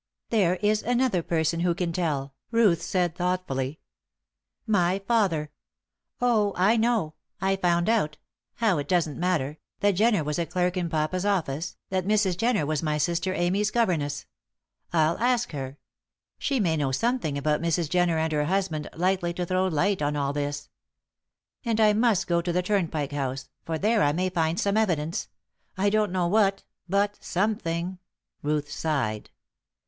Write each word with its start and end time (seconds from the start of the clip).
"There 0.31 0.55
is 0.63 0.81
another 0.81 1.21
person 1.21 1.59
who 1.59 1.75
can 1.75 1.93
tell," 1.93 2.33
Ruth 2.49 2.81
said, 2.81 3.13
thoughtfully. 3.15 3.81
"My 4.65 4.97
father. 4.97 5.51
Oh, 6.19 6.53
I 6.55 6.75
know 6.75 7.13
I 7.39 7.55
found 7.55 7.87
out 7.87 8.17
how, 8.55 8.79
it 8.79 8.87
doesn't 8.87 9.19
matter 9.19 9.59
that 9.81 9.91
Jenner 9.91 10.23
was 10.23 10.39
a 10.39 10.47
clerk 10.47 10.75
in 10.75 10.89
papa's 10.89 11.23
office, 11.23 11.77
that 11.91 12.07
Mrs. 12.07 12.35
Jenner 12.35 12.65
was 12.65 12.81
my 12.81 12.97
sister 12.97 13.35
Amy's 13.35 13.69
governess. 13.69 14.25
I'll 14.91 15.19
ask 15.19 15.51
her. 15.51 15.77
She 16.39 16.59
may 16.59 16.75
know 16.77 16.91
something 16.91 17.37
about 17.37 17.61
Mrs. 17.61 17.87
Jenner 17.87 18.17
and 18.17 18.33
her 18.33 18.45
husband 18.45 18.89
likely 18.95 19.35
to 19.35 19.45
throw 19.45 19.67
light 19.67 20.01
on 20.01 20.15
all 20.15 20.33
this. 20.33 20.67
And 21.63 21.79
I 21.79 21.93
must 21.93 22.25
go 22.25 22.41
to 22.41 22.51
the 22.51 22.63
Turnpike 22.63 23.11
House, 23.11 23.49
for 23.65 23.77
there 23.77 24.01
I 24.01 24.13
may 24.13 24.29
find 24.31 24.59
some 24.59 24.77
evidence 24.77 25.27
I 25.77 25.91
don't 25.91 26.11
know 26.11 26.25
what 26.25 26.63
but 26.89 27.23
something." 27.23 27.99
Ruth 28.41 28.71
sighed. 28.71 29.29